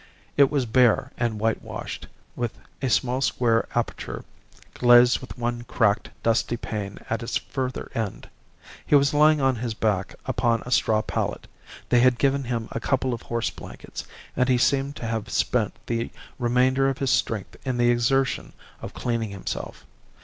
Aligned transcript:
It 0.35 0.49
was 0.49 0.65
bare 0.65 1.11
and 1.15 1.39
whitewashed, 1.39 2.07
with 2.35 2.57
a 2.81 2.89
small 2.89 3.21
square 3.21 3.67
aperture 3.75 4.25
glazed 4.73 5.19
with 5.19 5.37
one 5.37 5.61
cracked, 5.65 6.09
dusty 6.23 6.57
pane 6.57 6.97
at 7.07 7.21
its 7.21 7.37
further 7.37 7.91
end. 7.93 8.27
He 8.83 8.95
was 8.95 9.13
lying 9.13 9.41
on 9.41 9.57
his 9.57 9.75
back 9.75 10.15
upon 10.25 10.63
a 10.65 10.71
straw 10.71 11.03
pallet; 11.03 11.45
they 11.89 11.99
had 11.99 12.17
given 12.17 12.45
him 12.45 12.67
a 12.71 12.79
couple 12.79 13.13
of 13.13 13.21
horse 13.21 13.51
blankets, 13.51 14.03
and 14.35 14.49
he 14.49 14.57
seemed 14.57 14.95
to 14.95 15.05
have 15.05 15.29
spent 15.29 15.75
the 15.85 16.09
remainder 16.39 16.89
of 16.89 16.97
his 16.97 17.11
strength 17.11 17.55
in 17.63 17.77
the 17.77 17.91
exertion 17.91 18.53
of 18.81 18.95
cleaning 18.95 19.29
himself. 19.29 19.85